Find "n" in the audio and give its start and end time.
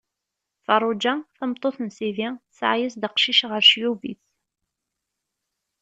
1.85-1.87